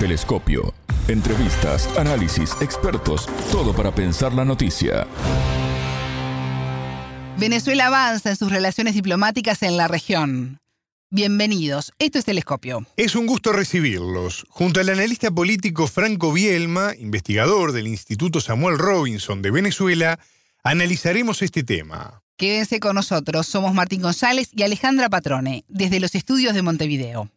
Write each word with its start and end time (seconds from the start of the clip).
Telescopio. 0.00 0.72
Entrevistas, 1.08 1.86
análisis, 1.98 2.56
expertos, 2.62 3.28
todo 3.52 3.74
para 3.74 3.94
pensar 3.94 4.32
la 4.32 4.46
noticia. 4.46 5.06
Venezuela 7.36 7.88
avanza 7.88 8.30
en 8.30 8.36
sus 8.36 8.50
relaciones 8.50 8.94
diplomáticas 8.94 9.62
en 9.62 9.76
la 9.76 9.88
región. 9.88 10.58
Bienvenidos, 11.10 11.92
esto 11.98 12.18
es 12.18 12.24
Telescopio. 12.24 12.86
Es 12.96 13.14
un 13.14 13.26
gusto 13.26 13.52
recibirlos. 13.52 14.46
Junto 14.48 14.80
al 14.80 14.88
analista 14.88 15.30
político 15.30 15.86
Franco 15.86 16.32
Bielma, 16.32 16.94
investigador 16.98 17.72
del 17.72 17.86
Instituto 17.86 18.40
Samuel 18.40 18.78
Robinson 18.78 19.42
de 19.42 19.50
Venezuela, 19.50 20.18
analizaremos 20.64 21.42
este 21.42 21.62
tema. 21.62 22.22
Quédense 22.38 22.80
con 22.80 22.94
nosotros, 22.94 23.46
somos 23.46 23.74
Martín 23.74 24.00
González 24.00 24.48
y 24.54 24.62
Alejandra 24.62 25.10
Patrone, 25.10 25.64
desde 25.68 26.00
los 26.00 26.14
estudios 26.14 26.54
de 26.54 26.62
Montevideo. 26.62 27.28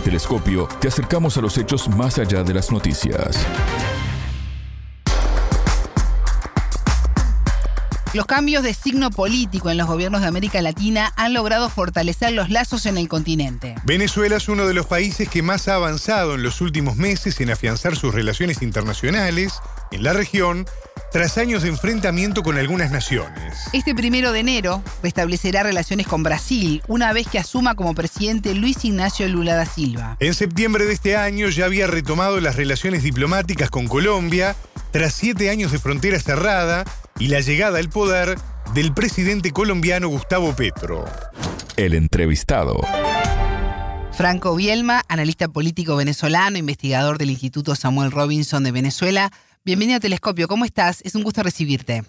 En 0.00 0.04
Telescopio 0.04 0.66
te 0.80 0.88
acercamos 0.88 1.36
a 1.36 1.42
los 1.42 1.58
hechos 1.58 1.86
más 1.90 2.18
allá 2.18 2.42
de 2.42 2.54
las 2.54 2.72
noticias. 2.72 3.46
Los 8.14 8.24
cambios 8.24 8.62
de 8.62 8.72
signo 8.72 9.10
político 9.10 9.68
en 9.68 9.76
los 9.76 9.86
gobiernos 9.86 10.22
de 10.22 10.28
América 10.28 10.62
Latina 10.62 11.12
han 11.16 11.34
logrado 11.34 11.68
fortalecer 11.68 12.32
los 12.32 12.48
lazos 12.48 12.86
en 12.86 12.96
el 12.96 13.08
continente. 13.08 13.74
Venezuela 13.84 14.36
es 14.36 14.48
uno 14.48 14.66
de 14.66 14.72
los 14.72 14.86
países 14.86 15.28
que 15.28 15.42
más 15.42 15.68
ha 15.68 15.74
avanzado 15.74 16.34
en 16.34 16.42
los 16.44 16.62
últimos 16.62 16.96
meses 16.96 17.38
en 17.42 17.50
afianzar 17.50 17.94
sus 17.94 18.14
relaciones 18.14 18.62
internacionales 18.62 19.60
en 19.90 20.02
la 20.02 20.14
región 20.14 20.64
tras 21.12 21.38
años 21.38 21.62
de 21.62 21.68
enfrentamiento 21.68 22.42
con 22.42 22.58
algunas 22.58 22.90
naciones. 22.90 23.54
Este 23.72 23.94
primero 23.94 24.32
de 24.32 24.40
enero 24.40 24.82
restablecerá 25.02 25.62
relaciones 25.62 26.06
con 26.06 26.22
Brasil 26.22 26.82
una 26.88 27.12
vez 27.12 27.26
que 27.28 27.38
asuma 27.38 27.74
como 27.74 27.94
presidente 27.94 28.54
Luis 28.54 28.84
Ignacio 28.84 29.28
Lula 29.28 29.54
da 29.54 29.66
Silva. 29.66 30.16
En 30.20 30.34
septiembre 30.34 30.84
de 30.86 30.92
este 30.92 31.16
año 31.16 31.48
ya 31.48 31.64
había 31.64 31.86
retomado 31.86 32.40
las 32.40 32.56
relaciones 32.56 33.02
diplomáticas 33.02 33.70
con 33.70 33.88
Colombia 33.88 34.54
tras 34.92 35.14
siete 35.14 35.50
años 35.50 35.72
de 35.72 35.78
frontera 35.78 36.18
cerrada 36.18 36.84
y 37.18 37.28
la 37.28 37.40
llegada 37.40 37.78
al 37.78 37.88
poder 37.88 38.38
del 38.74 38.92
presidente 38.92 39.50
colombiano 39.50 40.08
Gustavo 40.08 40.54
Petro. 40.54 41.04
El 41.76 41.94
entrevistado. 41.94 42.80
Franco 44.12 44.54
Bielma, 44.54 45.02
analista 45.08 45.48
político 45.48 45.96
venezolano, 45.96 46.58
investigador 46.58 47.16
del 47.16 47.30
Instituto 47.30 47.74
Samuel 47.74 48.10
Robinson 48.10 48.62
de 48.62 48.70
Venezuela. 48.70 49.30
Bienvenido 49.62 49.98
a 49.98 50.00
Telescopio, 50.00 50.48
¿cómo 50.48 50.64
estás? 50.64 51.02
Es 51.04 51.14
un 51.14 51.22
gusto 51.22 51.42
recibirte. 51.42 52.02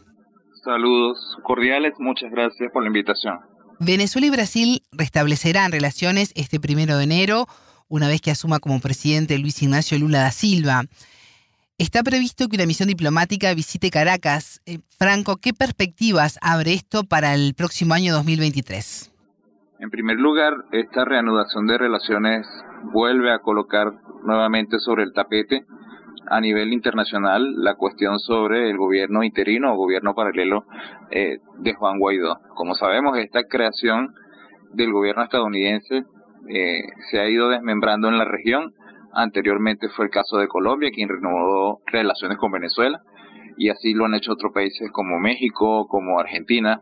Saludos 0.63 1.17
cordiales, 1.43 1.93
muchas 1.99 2.31
gracias 2.31 2.71
por 2.71 2.81
la 2.81 2.87
invitación. 2.87 3.39
Venezuela 3.77 4.27
y 4.27 4.29
Brasil 4.29 4.81
restablecerán 4.93 5.73
relaciones 5.73 6.31
este 6.35 6.61
primero 6.61 6.95
de 6.95 7.03
enero, 7.03 7.47
una 7.89 8.07
vez 8.07 8.21
que 8.21 8.31
asuma 8.31 8.59
como 8.59 8.79
presidente 8.79 9.37
Luis 9.37 9.61
Ignacio 9.61 9.99
Lula 9.99 10.19
da 10.19 10.31
Silva. 10.31 10.83
Está 11.77 12.03
previsto 12.03 12.47
que 12.47 12.55
una 12.55 12.65
misión 12.65 12.87
diplomática 12.87 13.53
visite 13.53 13.89
Caracas. 13.89 14.61
Eh, 14.65 14.79
Franco, 14.97 15.35
¿qué 15.35 15.51
perspectivas 15.51 16.39
abre 16.41 16.71
esto 16.71 17.03
para 17.03 17.33
el 17.33 17.53
próximo 17.53 17.93
año 17.93 18.13
2023? 18.13 19.11
En 19.79 19.89
primer 19.89 20.17
lugar, 20.17 20.53
esta 20.71 21.03
reanudación 21.03 21.67
de 21.67 21.77
relaciones 21.77 22.47
vuelve 22.93 23.33
a 23.33 23.39
colocar 23.39 23.91
nuevamente 24.23 24.79
sobre 24.79 25.03
el 25.03 25.11
tapete 25.11 25.65
a 26.29 26.39
nivel 26.39 26.73
internacional 26.73 27.55
la 27.57 27.75
cuestión 27.75 28.19
sobre 28.19 28.69
el 28.69 28.77
gobierno 28.77 29.23
interino 29.23 29.73
o 29.73 29.77
gobierno 29.77 30.13
paralelo 30.13 30.65
eh, 31.09 31.39
de 31.59 31.73
Juan 31.73 31.99
Guaidó. 31.99 32.39
Como 32.55 32.75
sabemos, 32.75 33.17
esta 33.17 33.43
creación 33.43 34.13
del 34.73 34.91
gobierno 34.91 35.23
estadounidense 35.23 36.03
eh, 36.47 36.81
se 37.09 37.19
ha 37.19 37.29
ido 37.29 37.49
desmembrando 37.49 38.07
en 38.07 38.17
la 38.17 38.25
región. 38.25 38.73
Anteriormente 39.13 39.89
fue 39.89 40.05
el 40.05 40.11
caso 40.11 40.37
de 40.37 40.47
Colombia, 40.47 40.91
quien 40.93 41.09
renovó 41.09 41.81
relaciones 41.85 42.37
con 42.37 42.51
Venezuela, 42.51 43.01
y 43.57 43.69
así 43.69 43.93
lo 43.93 44.05
han 44.05 44.15
hecho 44.15 44.31
otros 44.31 44.53
países 44.53 44.89
como 44.91 45.19
México, 45.19 45.87
como 45.87 46.19
Argentina. 46.19 46.81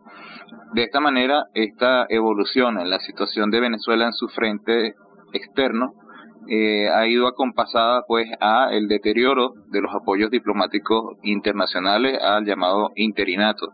De 0.73 0.83
esta 0.83 0.99
manera, 0.99 1.45
esta 1.55 2.05
evolución 2.09 2.79
en 2.79 2.89
la 2.89 2.99
situación 2.99 3.49
de 3.49 3.59
Venezuela 3.59 4.05
en 4.05 4.13
su 4.13 4.27
frente 4.27 4.93
externo 5.33 5.93
eh, 6.49 6.89
ha 6.89 7.05
ido 7.07 7.27
acompasada 7.27 8.01
pues 8.07 8.27
a 8.41 8.69
el 8.71 8.87
deterioro 8.87 9.53
de 9.67 9.81
los 9.81 9.93
apoyos 9.93 10.31
diplomáticos 10.31 11.17
internacionales 11.21 12.19
al 12.21 12.45
llamado 12.45 12.91
interinato, 12.95 13.67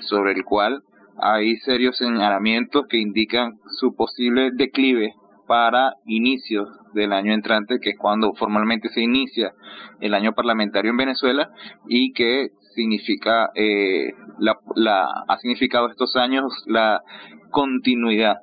sobre 0.00 0.32
el 0.32 0.44
cual 0.44 0.82
hay 1.18 1.56
serios 1.58 1.96
señalamientos 1.96 2.86
que 2.88 2.98
indican 2.98 3.58
su 3.78 3.94
posible 3.94 4.50
declive 4.52 5.14
para 5.46 5.94
inicios 6.04 6.68
del 6.94 7.12
año 7.12 7.32
entrante, 7.32 7.78
que 7.80 7.90
es 7.90 7.98
cuando 7.98 8.32
formalmente 8.34 8.88
se 8.88 9.02
inicia 9.02 9.52
el 10.00 10.12
año 10.12 10.32
parlamentario 10.32 10.90
en 10.90 10.96
Venezuela 10.96 11.50
y 11.86 12.12
que 12.12 12.48
significa 12.74 13.50
eh, 13.54 14.12
la, 14.38 14.56
la, 14.74 15.06
ha 15.28 15.38
significado 15.38 15.88
estos 15.88 16.16
años 16.16 16.44
la 16.66 17.02
continuidad 17.50 18.38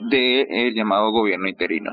del 0.00 0.74
llamado 0.74 1.10
gobierno 1.10 1.48
interino. 1.48 1.92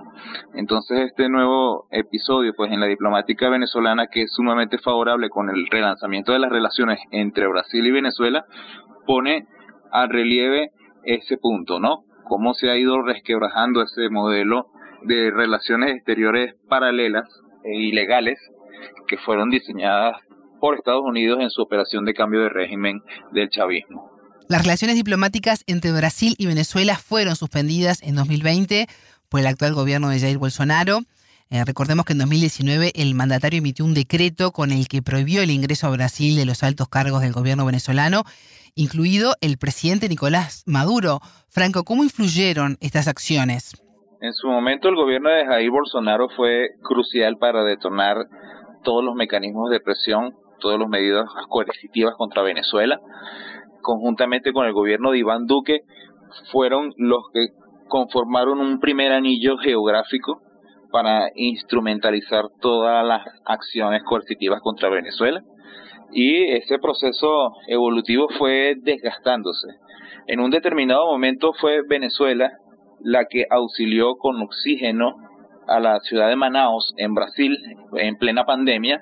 Entonces 0.56 1.02
este 1.02 1.30
nuevo 1.30 1.88
episodio 1.92 2.54
pues 2.56 2.72
en 2.72 2.80
la 2.80 2.88
diplomática 2.88 3.50
venezolana 3.50 4.08
que 4.08 4.24
es 4.24 4.32
sumamente 4.32 4.78
favorable 4.78 5.30
con 5.30 5.50
el 5.50 5.68
relanzamiento 5.68 6.32
de 6.32 6.40
las 6.40 6.52
relaciones 6.52 7.00
entre 7.12 7.48
Brasil 7.48 7.86
y 7.86 7.92
Venezuela 7.92 8.46
pone 9.06 9.46
al 9.92 10.10
relieve 10.10 10.72
ese 11.04 11.38
punto, 11.38 11.80
¿no? 11.80 12.04
Cómo 12.26 12.54
se 12.54 12.70
ha 12.70 12.78
ido 12.78 13.02
resquebrajando 13.02 13.82
ese 13.82 14.10
modelo 14.10 14.68
de 15.04 15.32
relaciones 15.32 15.92
exteriores 15.92 16.56
paralelas 16.70 17.28
e 17.64 17.76
ilegales 17.76 18.40
que 19.08 19.18
fueron 19.18 19.50
diseñadas 19.50 20.18
por 20.60 20.76
Estados 20.76 21.04
Unidos 21.04 21.40
en 21.42 21.50
su 21.50 21.62
operación 21.62 22.06
de 22.06 22.14
cambio 22.14 22.42
de 22.42 22.50
régimen 22.50 23.02
del 23.32 23.50
chavismo. 23.50 24.13
Las 24.50 24.64
relaciones 24.64 24.98
diplomáticas 24.98 25.64
entre 25.68 25.92
Brasil 25.92 26.36
y 26.38 26.46
Venezuela 26.46 26.96
fueron 26.98 27.36
suspendidas 27.36 28.04
en 28.04 28.16
2020 28.16 28.88
por 29.30 29.40
el 29.40 29.48
actual 29.48 29.74
gobierno 29.74 30.10
de 30.10 30.20
Jair 30.20 30.38
Bolsonaro. 30.38 31.00
Eh, 31.50 31.64
recordemos 31.66 32.06
que 32.06 32.14
en 32.14 32.20
2019 32.20 32.92
el 32.96 33.16
mandatario 33.16 33.60
emitió 33.60 33.86
un 33.86 33.94
decreto 33.94 34.52
con 34.52 34.72
el 34.72 34.88
que 34.88 35.02
prohibió 35.02 35.42
el 35.42 35.50
ingreso 35.50 35.88
a 35.88 35.92
Brasil 35.92 36.36
de 36.36 36.46
los 36.46 36.62
altos 36.62 36.90
cargos 36.90 37.22
del 37.22 37.32
gobierno 37.32 37.66
venezolano, 37.66 38.24
incluido 38.76 39.34
el 39.40 39.58
presidente 39.58 40.10
Nicolás 40.10 40.64
Maduro. 40.66 41.20
Franco, 41.48 41.84
¿cómo 41.84 42.04
influyeron 42.04 42.78
estas 42.82 43.08
acciones? 43.08 43.82
En 44.22 44.34
su 44.34 44.48
momento 44.48 44.90
el 44.90 44.96
gobierno 44.96 45.30
de 45.30 45.46
Jair 45.46 45.72
Bolsonaro 45.72 46.28
fue 46.36 46.70
crucial 46.82 47.38
para 47.38 47.64
detonar 47.64 48.18
todos 48.84 49.04
los 49.04 49.16
mecanismos 49.16 49.70
de 49.70 49.80
presión, 49.80 50.36
todas 50.60 50.80
las 50.80 50.90
medidas 50.90 51.26
coercitivas 51.50 52.16
contra 52.18 52.42
Venezuela 52.42 53.00
conjuntamente 53.84 54.52
con 54.54 54.66
el 54.66 54.74
gobierno 54.74 55.12
de 55.12 55.20
Iván 55.20 55.46
Duque, 55.46 55.82
fueron 56.52 56.94
los 56.98 57.24
que 57.32 57.50
conformaron 57.88 58.60
un 58.60 58.80
primer 58.80 59.12
anillo 59.12 59.58
geográfico 59.58 60.42
para 60.92 61.30
instrumentalizar 61.36 62.46
todas 62.60 63.06
las 63.06 63.22
acciones 63.46 64.02
coercitivas 64.04 64.62
contra 64.62 64.90
Venezuela. 64.90 65.44
Y 66.12 66.44
ese 66.54 66.80
proceso 66.80 67.52
evolutivo 67.68 68.28
fue 68.38 68.76
desgastándose. 68.82 69.68
En 70.28 70.40
un 70.40 70.52
determinado 70.52 71.06
momento 71.06 71.54
fue 71.54 71.82
Venezuela 71.88 72.52
la 73.02 73.26
que 73.30 73.46
auxilió 73.50 74.16
con 74.16 74.42
oxígeno 74.42 75.16
a 75.68 75.80
la 75.80 76.00
ciudad 76.02 76.30
de 76.30 76.36
Manaus, 76.36 76.94
en 76.98 77.14
Brasil, 77.14 77.58
en 77.94 78.16
plena 78.18 78.46
pandemia, 78.46 79.02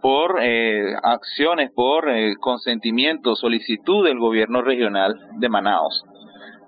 por 0.00 0.38
eh, 0.42 0.94
acciones, 1.02 1.70
por 1.74 2.08
eh, 2.08 2.34
consentimiento, 2.40 3.36
solicitud 3.36 4.04
del 4.04 4.18
gobierno 4.18 4.62
regional 4.62 5.14
de 5.38 5.48
Manaus. 5.48 6.04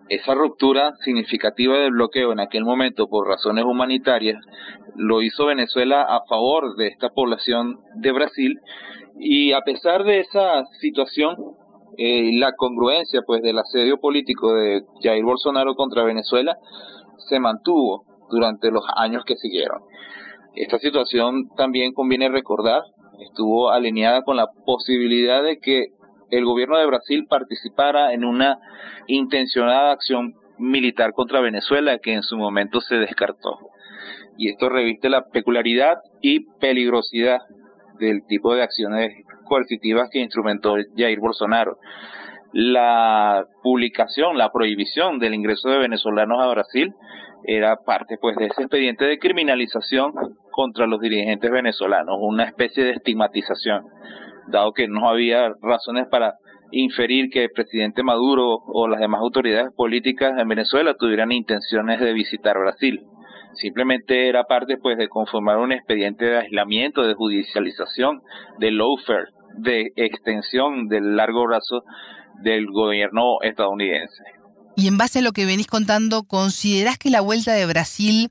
Esa 0.09 0.34
ruptura 0.34 0.93
significativa 0.97 1.78
del 1.78 1.93
bloqueo 1.93 2.32
en 2.32 2.41
aquel 2.41 2.65
momento 2.65 3.09
por 3.09 3.28
razones 3.28 3.65
humanitarias 3.65 4.38
lo 4.97 5.22
hizo 5.22 5.47
Venezuela 5.47 6.02
a 6.02 6.20
favor 6.28 6.76
de 6.76 6.88
esta 6.88 7.08
población 7.08 7.78
de 7.94 8.12
Brasil 8.12 8.61
y 9.19 9.52
a 9.52 9.61
pesar 9.62 10.05
de 10.05 10.20
esa 10.20 10.64
situación, 10.81 11.37
eh, 11.96 12.31
la 12.38 12.52
congruencia 12.52 13.20
pues 13.26 13.43
del 13.43 13.58
asedio 13.58 13.99
político 13.99 14.52
de 14.55 14.82
Jair 15.02 15.25
Bolsonaro 15.25 15.75
contra 15.75 16.05
Venezuela 16.05 16.56
se 17.28 17.38
mantuvo 17.38 18.05
durante 18.32 18.73
los 18.73 18.84
años 18.96 19.25
que 19.25 19.37
siguieron. 19.37 19.82
Esta 20.56 20.79
situación 20.79 21.49
también 21.56 21.93
conviene 21.93 22.29
recordar 22.29 22.82
estuvo 23.23 23.70
alineada 23.70 24.23
con 24.23 24.37
la 24.37 24.46
posibilidad 24.64 25.43
de 25.43 25.58
que 25.58 25.88
el 26.31 26.44
gobierno 26.44 26.79
de 26.79 26.87
Brasil 26.87 27.26
participara 27.29 28.12
en 28.12 28.25
una 28.25 28.58
intencionada 29.06 29.93
acción 29.93 30.34
militar 30.58 31.12
contra 31.12 31.40
Venezuela 31.40 31.99
que 31.99 32.14
en 32.14 32.23
su 32.23 32.37
momento 32.37 32.81
se 32.81 32.96
descartó. 32.96 33.58
Y 34.38 34.49
esto 34.49 34.69
reviste 34.69 35.11
la 35.11 35.25
peculiaridad 35.26 35.99
y 36.20 36.46
peligrosidad 36.58 37.40
del 37.99 38.25
tipo 38.26 38.55
de 38.55 38.62
acciones 38.62 39.12
coercitivas 39.44 40.08
que 40.11 40.20
instrumentó 40.20 40.75
Jair 40.96 41.20
Bolsonaro. 41.20 41.76
La 42.52 43.44
publicación, 43.62 44.38
la 44.38 44.50
prohibición 44.50 45.19
del 45.19 45.35
ingreso 45.35 45.69
de 45.69 45.78
venezolanos 45.78 46.43
a 46.43 46.49
Brasil 46.49 46.94
era 47.44 47.76
parte 47.76 48.16
pues 48.20 48.36
de 48.36 48.46
ese 48.46 48.62
expediente 48.62 49.04
de 49.04 49.18
criminalización 49.18 50.12
contra 50.50 50.86
los 50.86 51.00
dirigentes 51.00 51.50
venezolanos, 51.50 52.16
una 52.20 52.44
especie 52.44 52.84
de 52.84 52.92
estigmatización, 52.92 53.84
dado 54.48 54.72
que 54.72 54.88
no 54.88 55.08
había 55.08 55.52
razones 55.60 56.06
para 56.08 56.34
inferir 56.70 57.30
que 57.30 57.44
el 57.44 57.50
presidente 57.50 58.02
Maduro 58.02 58.58
o 58.66 58.88
las 58.88 59.00
demás 59.00 59.20
autoridades 59.20 59.72
políticas 59.76 60.32
en 60.38 60.48
Venezuela 60.48 60.94
tuvieran 60.94 61.32
intenciones 61.32 62.00
de 62.00 62.12
visitar 62.12 62.56
Brasil. 62.58 63.02
Simplemente 63.54 64.28
era 64.28 64.44
parte 64.44 64.78
pues 64.78 64.96
de 64.96 65.08
conformar 65.08 65.58
un 65.58 65.72
expediente 65.72 66.24
de 66.24 66.38
aislamiento, 66.38 67.06
de 67.06 67.14
judicialización, 67.14 68.22
de 68.58 68.70
lawfare, 68.70 69.26
de 69.58 69.92
extensión 69.96 70.88
del 70.88 71.16
largo 71.16 71.44
brazo 71.44 71.82
del 72.42 72.66
gobierno 72.66 73.42
estadounidense. 73.42 74.41
Y 74.74 74.88
en 74.88 74.96
base 74.96 75.19
a 75.19 75.22
lo 75.22 75.32
que 75.32 75.44
venís 75.44 75.66
contando, 75.66 76.22
¿considerás 76.22 76.98
que 76.98 77.10
la 77.10 77.20
vuelta 77.20 77.52
de 77.52 77.66
Brasil 77.66 78.30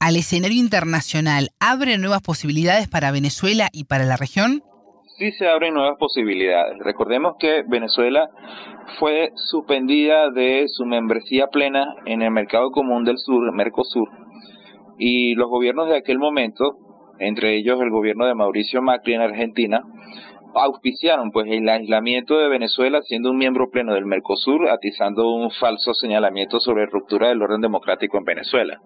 al 0.00 0.16
escenario 0.16 0.58
internacional 0.58 1.50
abre 1.60 1.98
nuevas 1.98 2.22
posibilidades 2.22 2.88
para 2.88 3.10
Venezuela 3.10 3.68
y 3.72 3.84
para 3.84 4.04
la 4.04 4.16
región? 4.16 4.62
Sí 5.18 5.32
se 5.32 5.48
abren 5.48 5.74
nuevas 5.74 5.96
posibilidades. 5.98 6.78
Recordemos 6.80 7.36
que 7.38 7.62
Venezuela 7.66 8.28
fue 8.98 9.32
suspendida 9.50 10.30
de 10.30 10.66
su 10.68 10.84
membresía 10.84 11.48
plena 11.48 11.94
en 12.04 12.22
el 12.22 12.30
Mercado 12.30 12.70
Común 12.70 13.04
del 13.04 13.18
Sur, 13.18 13.52
Mercosur, 13.52 14.08
y 14.98 15.34
los 15.34 15.48
gobiernos 15.48 15.88
de 15.88 15.96
aquel 15.96 16.18
momento, 16.18 16.76
entre 17.18 17.56
ellos 17.56 17.80
el 17.80 17.90
gobierno 17.90 18.26
de 18.26 18.34
Mauricio 18.34 18.82
Macri 18.82 19.14
en 19.14 19.22
Argentina, 19.22 19.82
auspiciaron 20.56 21.30
pues 21.30 21.46
el 21.50 21.68
aislamiento 21.68 22.38
de 22.38 22.48
Venezuela 22.48 23.02
siendo 23.02 23.30
un 23.30 23.36
miembro 23.36 23.70
pleno 23.70 23.94
del 23.94 24.06
Mercosur, 24.06 24.68
atizando 24.68 25.30
un 25.30 25.50
falso 25.50 25.94
señalamiento 25.94 26.60
sobre 26.60 26.86
ruptura 26.86 27.28
del 27.28 27.42
orden 27.42 27.60
democrático 27.60 28.18
en 28.18 28.24
Venezuela. 28.24 28.80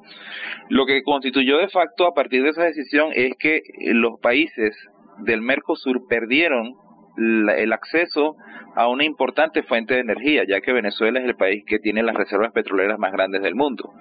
Lo 0.68 0.86
que 0.86 1.02
constituyó 1.02 1.58
de 1.58 1.68
facto 1.68 2.06
a 2.06 2.14
partir 2.14 2.42
de 2.42 2.50
esa 2.50 2.64
decisión 2.64 3.10
es 3.14 3.34
que 3.38 3.62
los 3.92 4.18
países 4.20 4.76
del 5.18 5.42
Mercosur 5.42 6.06
perdieron 6.08 6.74
el 7.16 7.72
acceso 7.72 8.36
a 8.76 8.88
una 8.88 9.04
importante 9.04 9.62
fuente 9.62 9.94
de 9.94 10.00
energía, 10.00 10.44
ya 10.48 10.60
que 10.60 10.72
Venezuela 10.72 11.20
es 11.20 11.26
el 11.26 11.34
país 11.34 11.64
que 11.66 11.78
tiene 11.78 12.02
las 12.02 12.14
reservas 12.14 12.52
petroleras 12.52 12.98
más 12.98 13.12
grandes 13.12 13.42
del 13.42 13.54
mundo. 13.54 13.92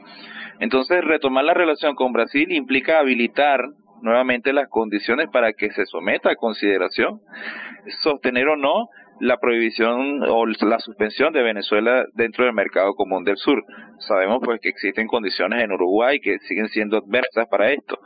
Entonces, 0.59 1.03
retomar 1.03 1.43
la 1.43 1.53
relación 1.53 1.95
con 1.95 2.13
Brasil 2.13 2.51
implica 2.51 2.99
habilitar 2.99 3.61
nuevamente 4.01 4.53
las 4.53 4.69
condiciones 4.69 5.27
para 5.31 5.53
que 5.53 5.71
se 5.71 5.85
someta 5.85 6.31
a 6.31 6.35
consideración, 6.35 7.21
sostener 8.01 8.47
o 8.47 8.55
no 8.55 8.89
la 9.19 9.37
prohibición 9.37 10.23
o 10.27 10.45
la 10.45 10.79
suspensión 10.79 11.33
de 11.33 11.43
Venezuela 11.43 12.05
dentro 12.13 12.45
del 12.45 12.53
mercado 12.53 12.93
común 12.93 13.23
del 13.23 13.37
sur. 13.37 13.63
Sabemos 13.99 14.39
pues 14.43 14.59
que 14.61 14.69
existen 14.69 15.07
condiciones 15.07 15.63
en 15.63 15.71
Uruguay 15.71 16.19
que 16.19 16.39
siguen 16.39 16.69
siendo 16.69 16.97
adversas 16.97 17.47
para 17.49 17.71
esto 17.71 17.99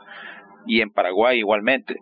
y 0.66 0.80
en 0.80 0.90
Paraguay 0.90 1.38
igualmente. 1.38 1.96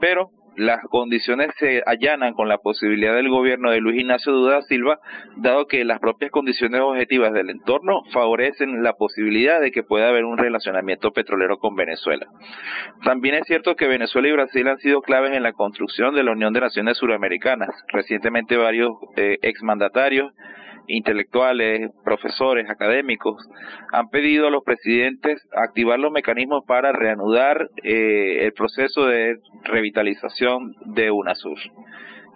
Pero 0.00 0.30
las 0.60 0.84
condiciones 0.90 1.48
se 1.58 1.82
allanan 1.86 2.34
con 2.34 2.48
la 2.48 2.58
posibilidad 2.58 3.14
del 3.14 3.30
gobierno 3.30 3.70
de 3.70 3.80
Luis 3.80 4.00
Ignacio 4.00 4.30
Duda 4.30 4.60
Silva, 4.62 4.98
dado 5.36 5.66
que 5.66 5.86
las 5.86 6.00
propias 6.00 6.30
condiciones 6.30 6.82
objetivas 6.82 7.32
del 7.32 7.48
entorno 7.48 8.02
favorecen 8.12 8.82
la 8.82 8.92
posibilidad 8.92 9.58
de 9.58 9.72
que 9.72 9.82
pueda 9.82 10.08
haber 10.08 10.26
un 10.26 10.36
relacionamiento 10.36 11.12
petrolero 11.12 11.56
con 11.56 11.76
Venezuela. 11.76 12.26
También 13.04 13.36
es 13.36 13.46
cierto 13.46 13.74
que 13.74 13.88
Venezuela 13.88 14.28
y 14.28 14.32
Brasil 14.32 14.68
han 14.68 14.78
sido 14.78 15.00
claves 15.00 15.32
en 15.32 15.42
la 15.42 15.54
construcción 15.54 16.14
de 16.14 16.24
la 16.24 16.32
Unión 16.32 16.52
de 16.52 16.60
Naciones 16.60 16.98
Suramericanas. 16.98 17.70
Recientemente 17.88 18.58
varios 18.58 18.92
eh, 19.16 19.38
exmandatarios 19.40 20.30
intelectuales, 20.86 21.90
profesores, 22.04 22.68
académicos, 22.68 23.36
han 23.92 24.08
pedido 24.08 24.48
a 24.48 24.50
los 24.50 24.64
presidentes 24.64 25.40
activar 25.52 25.98
los 25.98 26.12
mecanismos 26.12 26.64
para 26.66 26.92
reanudar 26.92 27.68
eh, 27.82 28.44
el 28.44 28.52
proceso 28.52 29.06
de 29.06 29.36
revitalización 29.64 30.74
de 30.86 31.10
UNASUR. 31.10 31.58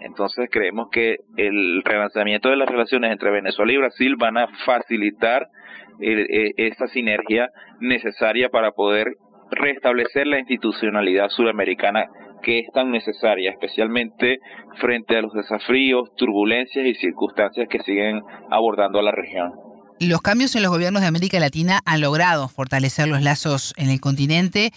Entonces 0.00 0.48
creemos 0.50 0.88
que 0.90 1.16
el 1.36 1.82
relanzamiento 1.82 2.50
de 2.50 2.56
las 2.56 2.68
relaciones 2.68 3.10
entre 3.10 3.30
Venezuela 3.30 3.72
y 3.72 3.78
Brasil 3.78 4.16
van 4.16 4.36
a 4.36 4.48
facilitar 4.64 5.48
eh, 6.00 6.26
eh, 6.28 6.52
esa 6.56 6.86
sinergia 6.88 7.50
necesaria 7.80 8.48
para 8.48 8.72
poder 8.72 9.14
restablecer 9.50 10.26
la 10.26 10.38
institucionalidad 10.38 11.28
suramericana 11.28 12.06
que 12.44 12.60
es 12.60 12.66
tan 12.72 12.90
necesaria, 12.90 13.50
especialmente 13.50 14.38
frente 14.80 15.16
a 15.16 15.22
los 15.22 15.32
desafíos, 15.32 16.10
turbulencias 16.16 16.86
y 16.86 16.94
circunstancias 16.94 17.66
que 17.68 17.80
siguen 17.80 18.22
abordando 18.50 18.98
a 18.98 19.02
la 19.02 19.12
región. 19.12 19.52
Los 20.00 20.22
cambios 20.22 20.54
en 20.56 20.62
los 20.62 20.72
gobiernos 20.72 21.02
de 21.02 21.08
América 21.08 21.38
Latina 21.38 21.80
han 21.84 22.00
logrado 22.00 22.48
fortalecer 22.48 23.08
los 23.08 23.22
lazos 23.22 23.74
en 23.76 23.90
el 23.90 24.00
continente. 24.00 24.72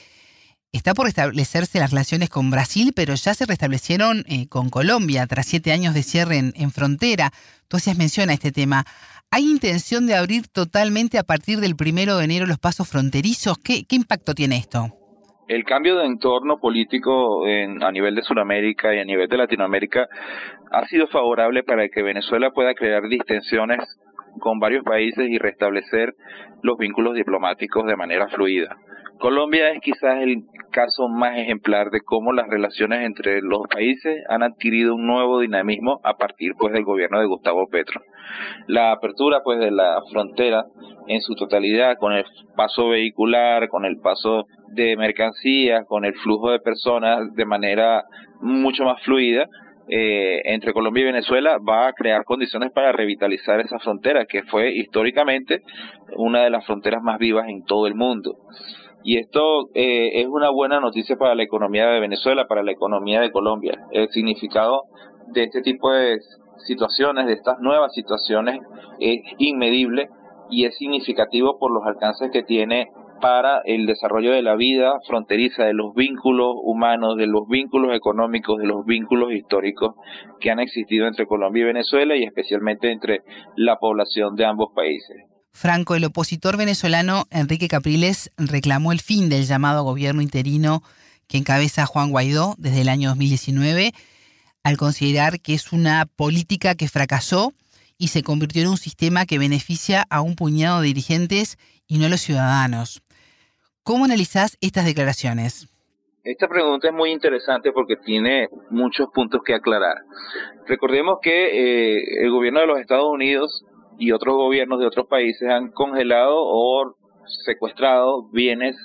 Está 0.72 0.94
por 0.94 1.06
restablecerse 1.06 1.80
las 1.80 1.92
relaciones 1.92 2.30
con 2.30 2.52
Brasil, 2.52 2.94
pero 2.96 3.16
ya 3.16 3.34
se 3.34 3.46
restablecieron 3.46 4.24
eh, 4.28 4.48
con 4.48 4.70
Colombia 4.70 5.26
tras 5.26 5.48
siete 5.48 5.72
años 5.72 5.94
de 5.94 6.04
cierre 6.04 6.38
en, 6.38 6.72
frontera. 6.72 7.32
Tú 7.68 7.78
hacías 7.78 7.98
mención 7.98 8.30
a 8.30 8.34
este 8.34 8.52
tema. 8.52 8.86
¿Hay 9.32 9.50
intención 9.50 10.06
de 10.06 10.16
abrir 10.16 10.48
totalmente 10.48 11.18
a 11.18 11.24
partir 11.24 11.60
del 11.60 11.76
primero 11.76 12.18
de 12.18 12.26
enero 12.26 12.46
los 12.46 12.60
pasos 12.60 12.88
fronterizos? 12.88 13.58
¿Qué, 13.58 13.86
qué 13.86 13.96
impacto 13.96 14.36
tiene 14.36 14.58
esto? 14.58 14.97
El 15.48 15.64
cambio 15.64 15.96
de 15.96 16.06
entorno 16.06 16.60
político 16.60 17.48
en, 17.48 17.84
a 17.84 17.92
nivel 17.92 18.16
de 18.16 18.24
Sudamérica 18.24 18.94
y 18.94 19.00
a 19.00 19.06
nivel 19.06 19.28
de 19.30 19.38
Latinoamérica 19.38 20.08
ha 20.72 20.86
sido 20.88 21.08
favorable 21.08 21.64
para 21.64 21.88
que 21.90 22.04
Venezuela 22.04 22.52
pueda 22.52 22.74
crear 22.74 23.04
distensiones 23.08 23.80
con 24.40 24.60
varios 24.60 24.84
países 24.84 25.28
y 25.30 25.38
restablecer 25.38 26.14
los 26.62 26.78
vínculos 26.78 27.16
diplomáticos 27.16 27.86
de 27.86 27.96
manera 27.96 28.28
fluida. 28.28 28.76
Colombia 29.20 29.72
es 29.72 29.82
quizás 29.82 30.22
el 30.22 30.44
caso 30.72 31.08
más 31.08 31.38
ejemplar 31.38 31.90
de 31.90 32.02
cómo 32.02 32.34
las 32.34 32.48
relaciones 32.48 33.00
entre 33.04 33.42
los 33.42 33.68
países 33.68 34.24
han 34.30 34.44
adquirido 34.44 34.94
un 34.94 35.08
nuevo 35.08 35.40
dinamismo 35.40 36.00
a 36.04 36.18
partir 36.18 36.54
pues 36.60 36.74
del 36.74 36.84
gobierno 36.84 37.20
de 37.20 37.26
Gustavo 37.26 37.68
Petro. 37.68 38.00
La 38.68 38.92
apertura 38.92 39.42
pues 39.44 39.60
de 39.60 39.72
la 39.72 40.02
frontera 40.12 40.66
en 41.08 41.22
su 41.22 41.36
totalidad 41.36 41.98
con 41.98 42.14
el 42.14 42.26
paso 42.56 42.90
vehicular, 42.90 43.70
con 43.70 43.86
el 43.86 43.98
paso 44.00 44.46
de 44.70 44.98
mercancías, 44.98 45.86
con 45.88 46.06
el 46.06 46.14
flujo 46.16 46.52
de 46.52 46.60
personas 46.60 47.34
de 47.34 47.46
manera 47.46 48.04
mucho 48.42 48.84
más 48.84 49.02
fluida, 49.04 49.48
eh, 49.90 50.42
entre 50.44 50.74
Colombia 50.74 51.04
y 51.04 51.06
Venezuela 51.06 51.58
va 51.60 51.88
a 51.88 51.94
crear 51.94 52.26
condiciones 52.26 52.72
para 52.74 52.92
revitalizar 52.92 53.62
esa 53.62 53.80
frontera, 53.80 54.26
que 54.26 54.44
fue 54.44 54.74
históricamente 54.74 55.62
una 56.18 56.44
de 56.44 56.50
las 56.50 56.66
fronteras 56.66 57.02
más 57.02 57.18
vivas 57.20 57.48
en 57.48 57.64
todo 57.64 57.88
el 57.88 57.96
mundo. 57.96 58.36
Y 59.04 59.18
esto 59.18 59.70
eh, 59.74 60.20
es 60.20 60.28
una 60.28 60.50
buena 60.50 60.82
noticia 60.82 61.16
para 61.16 61.36
la 61.36 61.44
economía 61.44 61.88
de 61.88 62.02
Venezuela, 62.02 62.48
para 62.48 62.64
la 62.64 62.74
economía 62.74 63.22
de 63.22 63.32
Colombia. 63.32 63.80
El 63.92 64.10
significado 64.10 64.84
de 65.28 65.44
este 65.44 65.62
tipo 65.62 65.90
de 65.94 66.18
situaciones, 66.66 67.28
de 67.28 67.34
estas 67.34 67.60
nuevas 67.60 67.94
situaciones, 67.94 68.60
es 69.00 69.20
inmedible 69.38 70.10
y 70.50 70.66
es 70.66 70.78
significativo 70.78 71.58
por 71.60 71.72
los 71.72 71.86
alcances 71.86 72.30
que 72.32 72.44
tiene 72.44 72.88
para 73.20 73.62
el 73.66 73.86
desarrollo 73.86 74.32
de 74.32 74.42
la 74.42 74.56
vida 74.56 74.94
fronteriza, 75.08 75.64
de 75.64 75.74
los 75.74 75.94
vínculos 75.96 76.54
humanos, 76.64 77.18
de 77.18 77.28
los 77.28 77.48
vínculos 77.48 77.96
económicos, 77.96 78.60
de 78.60 78.68
los 78.68 78.86
vínculos 78.86 79.34
históricos 79.34 79.96
que 80.40 80.52
han 80.52 80.60
existido 80.60 81.08
entre 81.08 81.26
Colombia 81.26 81.62
y 81.62 81.66
Venezuela 81.66 82.16
y 82.16 82.24
especialmente 82.24 82.92
entre 82.92 83.22
la 83.56 83.78
población 83.78 84.36
de 84.36 84.46
ambos 84.46 84.70
países. 84.76 85.18
Franco, 85.52 85.96
el 85.96 86.06
opositor 86.06 86.58
venezolano 86.58 87.24
Enrique 87.32 87.68
Capriles 87.68 88.32
reclamó 88.38 88.92
el 88.92 89.00
fin 89.00 89.30
del 89.30 89.46
llamado 89.46 89.84
gobierno 89.84 90.22
interino 90.22 90.84
que 91.28 91.38
encabeza 91.38 91.86
Juan 91.86 92.12
Guaidó 92.12 92.56
desde 92.58 92.82
el 92.82 92.90
año 92.90 93.10
2019, 93.10 93.92
al 94.68 94.76
considerar 94.76 95.40
que 95.40 95.54
es 95.54 95.72
una 95.72 96.06
política 96.18 96.76
que 96.76 96.90
fracasó 96.90 97.54
y 97.98 98.10
se 98.10 98.22
convirtió 98.22 98.62
en 98.64 98.68
un 98.68 98.76
sistema 98.76 99.26
que 99.26 99.40
beneficia 99.40 100.04
a 100.10 100.20
un 100.20 100.36
puñado 100.36 100.82
de 100.82 100.88
dirigentes 100.88 101.58
y 101.88 102.00
no 102.00 102.08
a 102.08 102.10
los 102.10 102.20
ciudadanos. 102.20 103.02
¿Cómo 103.84 104.04
analizás 104.04 104.58
estas 104.60 104.84
declaraciones? 104.84 105.70
Esta 106.22 106.50
pregunta 106.50 106.90
es 106.90 106.94
muy 106.94 107.12
interesante 107.12 107.72
porque 107.72 107.96
tiene 107.96 108.50
muchos 108.70 109.08
puntos 109.14 109.40
que 109.46 109.54
aclarar. 109.54 110.00
Recordemos 110.68 111.20
que 111.22 111.32
eh, 111.32 112.26
el 112.26 112.32
gobierno 112.32 112.60
de 112.60 112.68
los 112.68 112.80
Estados 112.82 113.08
Unidos 113.10 113.64
y 113.98 114.12
otros 114.12 114.36
gobiernos 114.36 114.82
de 114.82 114.88
otros 114.88 115.08
países 115.08 115.48
han 115.50 115.72
congelado 115.72 116.36
o 116.36 116.94
secuestrado 117.46 118.28
bienes 118.34 118.76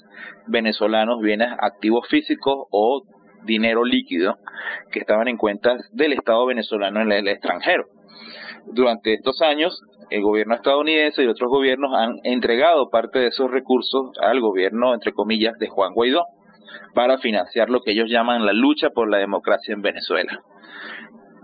venezolanos, 0.47 1.21
bienes 1.21 1.49
activos 1.59 2.07
físicos 2.09 2.69
o 2.71 3.03
dinero 3.45 3.85
líquido 3.85 4.37
que 4.91 5.01
estaban 5.01 5.29
en 5.29 5.37
cuentas 5.37 5.89
del 5.93 6.13
Estado 6.13 6.47
venezolano 6.47 7.01
en 7.01 7.13
el 7.13 7.29
extranjero. 7.29 7.85
Durante 8.67 9.15
estos 9.15 9.41
años, 9.43 9.83
el 10.11 10.23
gobierno 10.23 10.55
estadounidense 10.55 11.23
y 11.23 11.27
otros 11.27 11.51
gobiernos 11.51 11.93
han 11.97 12.17
entregado 12.23 12.91
parte 12.91 13.19
de 13.19 13.29
esos 13.29 13.51
recursos 13.51 14.11
al 14.21 14.41
gobierno, 14.41 14.95
entre 14.95 15.13
comillas, 15.13 15.59
de 15.59 15.69
Juan 15.69 15.95
Guaidó, 15.95 16.27
para 16.95 17.19
financiar 17.19 17.71
lo 17.71 17.81
que 17.81 17.93
ellos 17.93 18.11
llaman 18.11 18.47
la 18.47 18.53
lucha 18.53 18.91
por 18.91 19.11
la 19.11 19.19
democracia 19.19 19.75
en 19.75 19.83
Venezuela. 19.83 20.41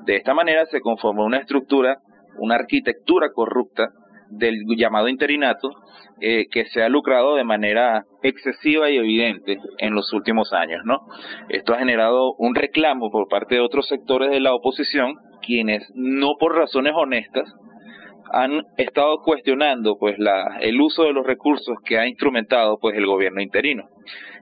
De 0.05 0.17
esta 0.17 0.35
manera 0.35 0.67
se 0.67 0.81
conformó 0.81 1.25
una 1.25 1.39
estructura, 1.39 1.99
una 2.39 2.57
arquitectura 2.57 3.31
corrupta 3.33 3.91
del 4.31 4.65
llamado 4.77 5.09
interinato 5.09 5.71
eh, 6.21 6.47
que 6.51 6.67
se 6.67 6.83
ha 6.83 6.89
lucrado 6.89 7.37
de 7.37 7.45
manera 7.45 8.05
excesiva 8.23 8.91
y 8.91 8.97
evidente 8.97 9.59
en 9.79 9.95
los 9.95 10.13
últimos 10.13 10.53
años, 10.53 10.81
¿no? 10.85 11.01
Esto 11.49 11.75
ha 11.75 11.79
generado 11.79 12.35
un 12.39 12.55
reclamo 12.55 13.11
por 13.11 13.29
parte 13.29 13.55
de 13.55 13.61
otros 13.61 13.87
sectores 13.87 14.31
de 14.31 14.41
la 14.41 14.55
oposición, 14.55 15.15
quienes 15.43 15.91
no 15.95 16.33
por 16.39 16.57
razones 16.57 16.93
honestas 16.97 17.55
han 18.33 18.65
estado 18.77 19.19
cuestionando 19.23 19.97
pues 19.97 20.19
la, 20.19 20.59
el 20.61 20.81
uso 20.81 21.05
de 21.05 21.13
los 21.13 21.27
recursos 21.27 21.77
que 21.85 21.99
ha 21.99 22.07
instrumentado 22.07 22.79
pues 22.79 22.97
el 22.97 23.07
gobierno 23.07 23.41
interino. 23.41 23.85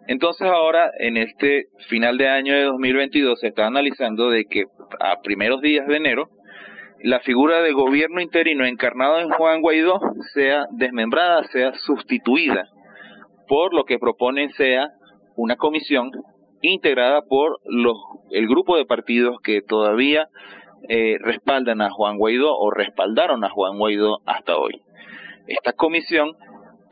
Entonces 0.09 0.47
ahora 0.49 0.91
en 0.99 1.17
este 1.17 1.67
final 1.89 2.17
de 2.17 2.29
año 2.29 2.55
de 2.55 2.65
2022 2.65 3.41
se 3.41 3.49
está 3.49 3.67
analizando 3.67 4.31
de 4.31 4.45
que 4.45 4.65
a 5.01 5.21
primeros 5.21 5.61
días 5.61 5.87
de 5.87 5.97
enero 5.97 6.31
la 7.03 7.21
figura 7.21 7.63
de 7.63 7.73
gobierno 7.73 8.21
interino 8.21 8.65
encarnado 8.65 9.21
en 9.21 9.31
Juan 9.31 9.61
Guaidó 9.61 10.01
sea 10.35 10.67
desmembrada, 10.73 11.45
sea 11.45 11.73
sustituida 11.75 12.69
por 13.49 13.75
lo 13.75 13.85
que 13.85 13.99
proponen 13.99 14.53
sea 14.53 14.91
una 15.37 15.57
comisión 15.57 16.11
integrada 16.63 17.23
por 17.23 17.59
los 17.65 17.97
el 18.31 18.49
grupo 18.49 18.77
de 18.77 18.87
partidos 18.87 19.41
que 19.43 19.61
todavía 19.63 20.29
eh, 20.89 21.17
respaldan 21.21 21.81
a 21.81 21.91
Juan 21.91 22.19
Guaidó 22.19 22.57
o 22.57 22.71
respaldaron 22.71 23.45
a 23.45 23.51
Juan 23.51 23.79
Guaidó 23.79 24.19
hasta 24.25 24.57
hoy. 24.57 24.83
Esta 25.47 25.73
comisión 25.73 26.33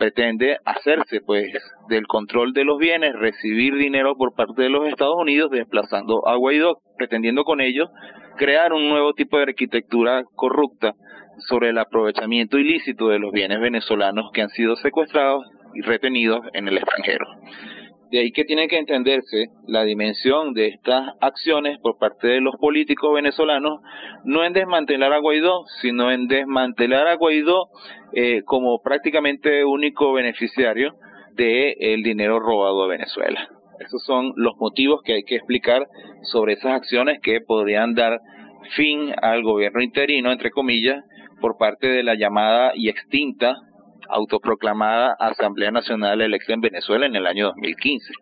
pretende 0.04 0.58
hacerse 0.66 1.22
pues 1.24 1.50
del 1.88 2.06
control 2.06 2.52
de 2.52 2.64
los 2.64 2.78
bienes, 2.78 3.14
recibir 3.14 3.74
dinero 3.74 4.16
por 4.16 4.34
parte 4.34 4.60
de 4.60 4.68
los 4.68 4.86
Estados 4.86 5.14
Unidos, 5.16 5.50
desplazando 5.50 6.28
a 6.28 6.36
Guaidó, 6.36 6.82
pretendiendo 6.98 7.44
con 7.44 7.62
ello 7.62 7.88
crear 8.36 8.74
un 8.74 8.90
nuevo 8.90 9.14
tipo 9.14 9.38
de 9.38 9.44
arquitectura 9.44 10.24
corrupta 10.34 10.92
sobre 11.48 11.70
el 11.70 11.78
aprovechamiento 11.78 12.58
ilícito 12.58 13.08
de 13.08 13.18
los 13.18 13.32
bienes 13.32 13.60
venezolanos 13.60 14.30
que 14.34 14.42
han 14.42 14.50
sido 14.50 14.76
secuestrados 14.76 15.42
y 15.72 15.80
retenidos 15.80 16.40
en 16.52 16.68
el 16.68 16.76
extranjero. 16.76 17.24
De 18.14 18.20
ahí 18.20 18.30
que 18.30 18.44
tiene 18.44 18.68
que 18.68 18.78
entenderse 18.78 19.48
la 19.66 19.82
dimensión 19.82 20.54
de 20.54 20.68
estas 20.68 21.16
acciones 21.20 21.80
por 21.80 21.98
parte 21.98 22.28
de 22.28 22.40
los 22.40 22.54
políticos 22.60 23.12
venezolanos, 23.12 23.80
no 24.22 24.44
en 24.44 24.52
desmantelar 24.52 25.12
a 25.12 25.18
Guaidó, 25.18 25.64
sino 25.82 26.12
en 26.12 26.28
desmantelar 26.28 27.08
a 27.08 27.16
Guaidó 27.16 27.70
eh, 28.12 28.42
como 28.44 28.80
prácticamente 28.82 29.64
único 29.64 30.12
beneficiario 30.12 30.94
del 31.32 32.04
dinero 32.04 32.38
robado 32.38 32.84
a 32.84 32.86
Venezuela. 32.86 33.48
Esos 33.80 34.04
son 34.04 34.32
los 34.36 34.56
motivos 34.58 35.02
que 35.02 35.14
hay 35.14 35.24
que 35.24 35.34
explicar 35.34 35.88
sobre 36.22 36.52
esas 36.52 36.70
acciones 36.70 37.18
que 37.20 37.40
podrían 37.40 37.96
dar 37.96 38.20
fin 38.76 39.12
al 39.22 39.42
gobierno 39.42 39.82
interino, 39.82 40.30
entre 40.30 40.52
comillas, 40.52 41.02
por 41.40 41.56
parte 41.56 41.88
de 41.88 42.04
la 42.04 42.14
llamada 42.14 42.74
y 42.76 42.90
extinta 42.90 43.56
autoproclamada 44.08 45.16
Asamblea 45.18 45.70
Nacional 45.70 46.20
Electa 46.20 46.52
en 46.52 46.60
Venezuela 46.60 47.06
en 47.06 47.16
el 47.16 47.26
año 47.26 47.46
2015. 47.46 48.12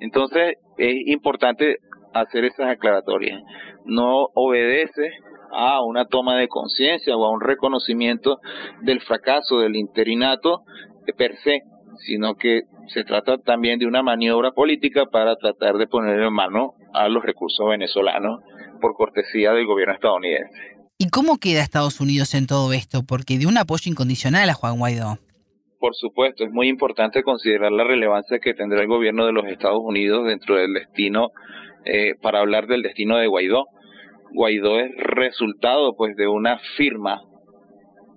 Entonces, 0.00 0.54
es 0.78 0.94
importante 1.06 1.78
hacer 2.12 2.44
esas 2.44 2.68
aclaratorias. 2.68 3.42
No 3.84 4.28
obedece 4.34 5.10
a 5.52 5.82
una 5.82 6.06
toma 6.06 6.36
de 6.36 6.48
conciencia 6.48 7.16
o 7.16 7.24
a 7.24 7.30
un 7.30 7.40
reconocimiento 7.40 8.38
del 8.82 9.00
fracaso 9.00 9.60
del 9.60 9.76
interinato 9.76 10.62
per 11.16 11.36
se, 11.36 11.62
sino 11.98 12.34
que 12.34 12.62
se 12.88 13.04
trata 13.04 13.38
también 13.38 13.78
de 13.78 13.86
una 13.86 14.02
maniobra 14.02 14.50
política 14.50 15.06
para 15.06 15.36
tratar 15.36 15.76
de 15.76 15.86
poner 15.86 16.20
en 16.20 16.32
mano 16.32 16.74
a 16.92 17.08
los 17.08 17.24
recursos 17.24 17.68
venezolanos 17.68 18.40
por 18.80 18.94
cortesía 18.94 19.52
del 19.52 19.66
gobierno 19.66 19.94
estadounidense. 19.94 20.73
¿Y 20.96 21.08
cómo 21.08 21.38
queda 21.38 21.60
Estados 21.60 22.00
Unidos 22.00 22.34
en 22.34 22.46
todo 22.46 22.72
esto? 22.72 23.02
Porque 23.02 23.36
de 23.36 23.46
un 23.46 23.58
apoyo 23.58 23.90
incondicional 23.90 24.48
a 24.48 24.54
Juan 24.54 24.78
Guaidó. 24.78 25.18
Por 25.80 25.94
supuesto, 25.96 26.44
es 26.44 26.52
muy 26.52 26.68
importante 26.68 27.24
considerar 27.24 27.72
la 27.72 27.82
relevancia 27.82 28.38
que 28.38 28.54
tendrá 28.54 28.80
el 28.80 28.86
gobierno 28.86 29.26
de 29.26 29.32
los 29.32 29.44
Estados 29.46 29.80
Unidos 29.82 30.24
dentro 30.26 30.54
del 30.54 30.72
destino, 30.72 31.30
eh, 31.84 32.14
para 32.22 32.38
hablar 32.38 32.68
del 32.68 32.82
destino 32.82 33.18
de 33.18 33.26
Guaidó. 33.26 33.66
Guaidó 34.32 34.78
es 34.78 34.92
resultado 34.96 35.96
pues 35.96 36.14
de 36.16 36.28
una 36.28 36.58
firma 36.76 37.20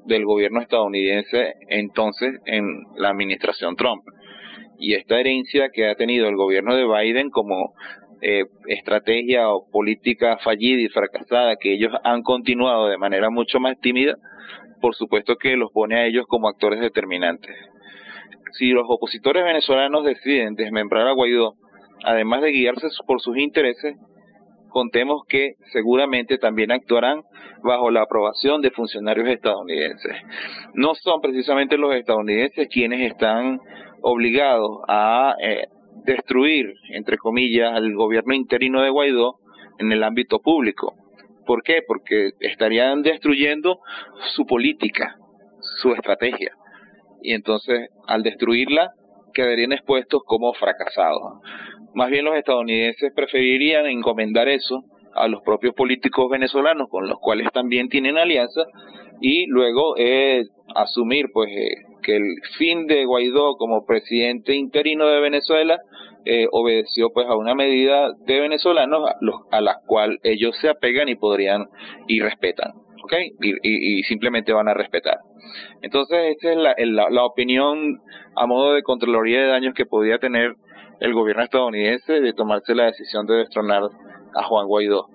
del 0.06 0.24
gobierno 0.26 0.62
estadounidense 0.62 1.56
entonces 1.70 2.40
en 2.46 2.84
la 2.96 3.10
administración 3.10 3.76
Trump. 3.76 4.04
Y 4.78 4.94
esta 4.94 5.20
herencia 5.20 5.70
que 5.74 5.90
ha 5.90 5.96
tenido 5.96 6.30
el 6.30 6.36
gobierno 6.36 6.76
de 6.76 6.86
Biden 6.86 7.32
como 7.32 7.74
eh, 8.22 8.46
estrategia 8.68 9.50
o 9.50 9.70
política 9.70 10.38
fallida 10.44 10.82
y 10.82 10.90
fracasada 10.90 11.56
que 11.56 11.74
ellos 11.74 11.94
han 12.04 12.24
continuado 12.24 12.88
de 12.88 12.98
manera 12.98 13.30
mucho 13.30 13.60
más 13.60 13.80
tímida, 13.80 14.16
por 14.82 14.96
supuesto 14.96 15.36
que 15.36 15.56
los 15.56 15.72
pone 15.72 15.96
a 15.96 16.06
ellos 16.06 16.26
como 16.28 16.48
actores 16.48 16.80
determinantes. 16.80 17.56
Si 18.54 18.70
los 18.70 18.86
opositores 18.88 19.44
venezolanos 19.44 20.04
deciden 20.04 20.56
desmembrar 20.56 21.08
a 21.08 21.14
Guaidó, 21.14 21.56
además 22.04 22.42
de 22.42 22.52
guiarse 22.52 22.88
por 23.06 23.22
sus 23.22 23.38
intereses, 23.38 23.96
contemos 24.70 25.22
que 25.28 25.54
seguramente 25.72 26.38
también 26.38 26.72
actuarán 26.72 27.22
bajo 27.64 27.90
la 27.92 28.04
aprobación 28.04 28.62
de 28.62 28.72
funcionarios 28.72 29.28
estadounidenses. 29.30 30.16
No 30.74 30.96
son 30.96 31.22
precisamente 31.22 31.78
los 31.78 31.96
estadounidenses 31.96 32.68
quienes 32.70 33.12
están 33.12 33.60
obligados 34.02 34.80
a 34.88 35.36
eh, 35.42 35.66
destruir, 36.06 36.74
entre 36.90 37.18
comillas, 37.18 37.74
al 37.74 37.94
gobierno 37.94 38.34
interino 38.34 38.82
de 38.82 38.90
Guaidó 38.90 39.36
en 39.80 39.92
el 39.92 40.04
ámbito 40.04 40.40
público. 40.40 40.96
¿Por 41.46 41.64
qué? 41.64 41.82
Porque 41.86 42.32
estarían 42.40 43.02
destruyendo 43.04 43.80
su 44.36 44.46
política, 44.46 45.16
su 45.82 45.94
estrategia. 45.94 46.52
Y 47.22 47.34
entonces, 47.34 47.90
al 48.06 48.24
destruirla, 48.24 48.92
quedarían 49.34 49.72
expuestos 49.72 50.22
como 50.26 50.54
fracasados. 50.54 51.42
Más 51.94 52.10
bien 52.10 52.26
los 52.26 52.36
estadounidenses 52.36 53.14
preferirían 53.16 53.86
encomendar 53.86 54.48
eso 54.50 54.84
a 55.16 55.28
los 55.28 55.42
propios 55.42 55.74
políticos 55.74 56.30
venezolanos, 56.30 56.90
con 56.90 57.08
los 57.08 57.18
cuales 57.20 57.52
también 57.52 57.90
tienen 57.90 58.18
alianza, 58.18 58.62
y 59.20 59.48
luego 59.48 59.96
eh, 59.98 60.44
asumir 60.76 61.28
pues 61.34 61.50
eh, 61.50 61.87
que 62.08 62.16
el 62.16 62.38
fin 62.58 62.88
de 62.88 63.04
Guaidó 63.04 63.58
como 63.58 63.86
presidente 63.86 64.56
interino 64.56 65.08
de 65.08 65.20
Venezuela 65.20 65.78
eh, 66.24 66.48
obedeció 66.54 67.10
pues 67.14 67.28
a 67.28 67.36
una 67.36 67.54
medida 67.54 68.14
de 68.26 68.40
venezolanos 68.40 69.10
a, 69.10 69.16
los, 69.20 69.36
a 69.52 69.60
la 69.60 69.82
cual 69.86 70.18
ellos 70.24 70.56
se 70.62 70.70
apegan 70.70 71.10
y 71.10 71.16
podrían 71.16 71.66
y 72.08 72.22
respetan, 72.22 72.72
¿ok? 73.04 73.14
Y, 73.42 74.04
simplemente 74.04 74.54
van 74.54 74.70
a 74.70 74.74
respetar. 74.74 75.18
Entonces, 75.82 76.18
esta 76.32 76.52
es 76.52 76.58
la, 76.58 76.76
la, 76.78 77.10
la, 77.10 77.26
opinión 77.26 78.00
a 78.38 78.46
modo 78.48 78.74
de 78.74 78.84
Contraloría 78.84 79.42
de 79.42 79.48
Daños 79.48 79.74
que 79.74 79.86
podía 79.86 80.18
tener 80.18 80.56
el 81.02 81.14
gobierno 81.14 81.44
estadounidense 81.44 82.22
de 82.22 82.32
tomarse 82.32 82.74
la 82.74 82.86
decisión 82.86 83.28
de 83.28 83.36
destronar 83.36 83.84
a 84.34 84.44
Juan 84.44 84.68
Guaidó 84.68 85.08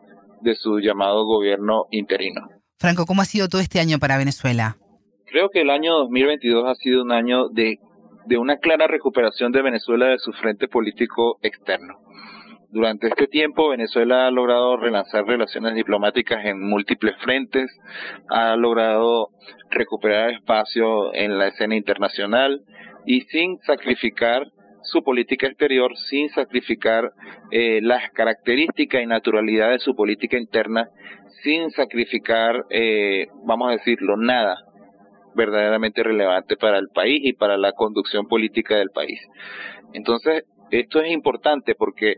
de 0.43 0.55
su 0.57 0.79
llamado 0.79 1.25
gobierno 1.25 1.87
interino. 1.91 2.43
Franco, 2.79 3.07
¿cómo 3.07 3.23
ha 3.23 3.27
sido 3.27 3.49
todo 3.49 3.63
este 3.63 3.81
año 3.81 3.99
para 3.99 4.19
Venezuela? 4.19 4.77
Creo 5.33 5.49
que 5.49 5.63
el 5.63 5.71
año 5.71 5.95
2022 5.95 6.69
ha 6.69 6.75
sido 6.75 7.03
un 7.03 7.11
año 7.11 7.49
de 7.49 7.79
una 8.37 8.59
clara 8.59 8.87
recuperación 8.87 9.51
de 9.51 9.63
Venezuela 9.63 10.09
de 10.09 10.19
su 10.19 10.31
frente 10.33 10.69
político 10.69 11.39
externo. 11.41 11.95
Durante 12.69 13.07
este 13.07 13.29
tiempo, 13.29 13.71
Venezuela 13.71 14.27
ha 14.27 14.31
logrado 14.31 14.77
relanzar 14.77 15.25
relaciones 15.25 15.75
diplomáticas 15.75 16.45
en 16.45 16.61
múltiples 16.61 17.17
frentes, 17.25 17.71
ha 18.29 18.57
logrado 18.57 19.29
recuperar 19.71 20.33
espacio 20.33 21.15
en 21.15 21.39
la 21.39 21.49
escena 21.49 21.77
internacional 21.77 22.61
y 23.07 23.23
sin 23.23 23.57
sacrificar 23.61 24.43
su 24.83 25.03
política 25.03 25.47
exterior, 25.47 25.97
sin 26.11 26.29
sacrificar 26.29 27.11
eh, 27.51 27.81
las 27.81 28.11
características 28.11 29.03
y 29.03 29.07
naturalidad 29.07 29.71
de 29.71 29.79
su 29.79 29.95
política 29.95 30.37
interna, 30.37 30.91
sin 31.43 31.71
sacrificar, 31.71 32.67
eh, 32.69 33.29
vamos 33.47 33.71
a 33.71 33.73
decirlo, 33.73 34.19
nada 34.19 34.59
verdaderamente 35.35 36.03
relevante 36.03 36.57
para 36.57 36.79
el 36.79 36.89
país 36.89 37.21
y 37.23 37.33
para 37.33 37.57
la 37.57 37.73
conducción 37.73 38.27
política 38.27 38.77
del 38.77 38.91
país. 38.91 39.21
Entonces, 39.93 40.45
esto 40.71 41.01
es 41.01 41.11
importante 41.13 41.75
porque 41.75 42.17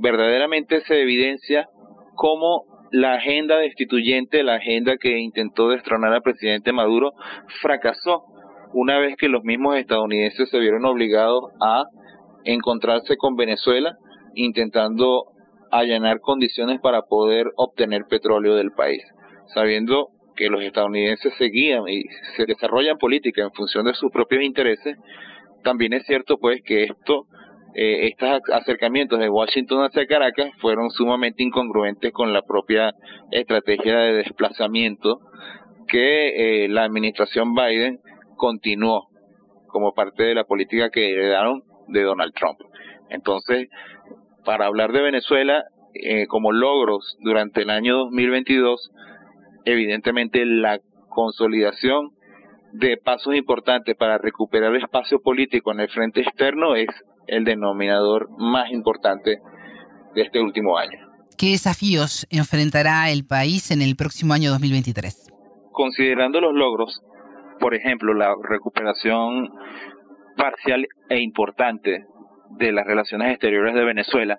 verdaderamente 0.00 0.80
se 0.82 1.00
evidencia 1.00 1.68
cómo 2.14 2.64
la 2.90 3.14
agenda 3.14 3.58
destituyente, 3.58 4.42
la 4.42 4.56
agenda 4.56 4.96
que 4.98 5.18
intentó 5.18 5.70
destronar 5.70 6.12
al 6.12 6.22
presidente 6.22 6.72
Maduro, 6.72 7.12
fracasó 7.60 8.24
una 8.74 8.98
vez 8.98 9.16
que 9.16 9.28
los 9.28 9.44
mismos 9.44 9.76
estadounidenses 9.76 10.50
se 10.50 10.58
vieron 10.58 10.84
obligados 10.84 11.44
a 11.60 11.84
encontrarse 12.44 13.16
con 13.16 13.36
Venezuela 13.36 13.96
intentando 14.34 15.24
allanar 15.70 16.20
condiciones 16.20 16.80
para 16.80 17.02
poder 17.02 17.46
obtener 17.56 18.04
petróleo 18.08 18.54
del 18.56 18.72
país, 18.72 19.02
sabiendo 19.54 20.08
que 20.42 20.50
los 20.50 20.62
estadounidenses 20.62 21.32
se 21.38 21.44
guían 21.44 21.86
y 21.88 22.02
se 22.36 22.46
desarrollan 22.46 22.98
política 22.98 23.42
en 23.42 23.52
función 23.52 23.84
de 23.84 23.94
sus 23.94 24.10
propios 24.10 24.42
intereses, 24.42 24.96
también 25.62 25.92
es 25.92 26.04
cierto 26.04 26.36
pues 26.38 26.60
que 26.64 26.82
esto, 26.82 27.26
eh, 27.76 28.08
estos 28.08 28.40
acercamientos 28.52 29.20
de 29.20 29.28
Washington 29.28 29.84
hacia 29.84 30.04
Caracas 30.06 30.50
fueron 30.60 30.90
sumamente 30.90 31.44
incongruentes 31.44 32.12
con 32.12 32.32
la 32.32 32.42
propia 32.42 32.92
estrategia 33.30 33.98
de 33.98 34.14
desplazamiento 34.14 35.20
que 35.86 36.64
eh, 36.64 36.68
la 36.68 36.82
administración 36.82 37.54
Biden 37.54 38.00
continuó 38.34 39.06
como 39.68 39.94
parte 39.94 40.24
de 40.24 40.34
la 40.34 40.42
política 40.42 40.90
que 40.90 41.12
heredaron 41.12 41.62
de 41.86 42.02
Donald 42.02 42.34
Trump. 42.34 42.58
Entonces, 43.10 43.68
para 44.44 44.66
hablar 44.66 44.90
de 44.90 45.02
Venezuela 45.02 45.62
eh, 45.94 46.26
como 46.26 46.50
logros 46.50 47.16
durante 47.20 47.62
el 47.62 47.70
año 47.70 47.96
2022, 47.98 48.90
evidentemente 49.64 50.44
la 50.44 50.78
consolidación 51.08 52.10
de 52.72 52.96
pasos 52.96 53.34
importantes 53.34 53.94
para 53.96 54.18
recuperar 54.18 54.74
el 54.74 54.82
espacio 54.82 55.20
político 55.20 55.72
en 55.72 55.80
el 55.80 55.88
frente 55.90 56.20
externo 56.20 56.74
es 56.74 56.88
el 57.26 57.44
denominador 57.44 58.28
más 58.38 58.70
importante 58.70 59.38
de 60.14 60.22
este 60.22 60.40
último 60.40 60.78
año. 60.78 60.98
¿Qué 61.38 61.50
desafíos 61.50 62.26
enfrentará 62.30 63.10
el 63.10 63.26
país 63.26 63.70
en 63.70 63.82
el 63.82 63.96
próximo 63.96 64.32
año 64.32 64.50
2023? 64.50 65.30
Considerando 65.70 66.40
los 66.40 66.54
logros, 66.54 67.00
por 67.58 67.74
ejemplo, 67.74 68.14
la 68.14 68.34
recuperación 68.48 69.50
parcial 70.36 70.86
e 71.08 71.20
importante 71.20 72.04
de 72.58 72.72
las 72.72 72.86
relaciones 72.86 73.32
exteriores 73.32 73.74
de 73.74 73.84
Venezuela 73.84 74.38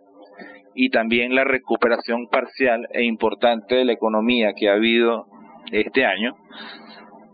y 0.75 0.89
también 0.89 1.35
la 1.35 1.43
recuperación 1.43 2.27
parcial 2.27 2.87
e 2.91 3.03
importante 3.03 3.75
de 3.75 3.85
la 3.85 3.93
economía 3.93 4.53
que 4.55 4.69
ha 4.69 4.73
habido 4.73 5.25
este 5.71 6.05
año, 6.05 6.35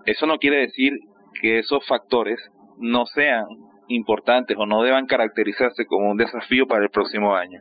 eso 0.05 0.25
no 0.25 0.37
quiere 0.37 0.57
decir 0.57 0.93
que 1.41 1.59
esos 1.59 1.85
factores 1.87 2.39
no 2.77 3.05
sean 3.05 3.45
importantes 3.87 4.55
o 4.57 4.65
no 4.65 4.83
deban 4.83 5.07
caracterizarse 5.07 5.85
como 5.85 6.11
un 6.11 6.17
desafío 6.17 6.67
para 6.67 6.83
el 6.83 6.89
próximo 6.89 7.35
año. 7.35 7.59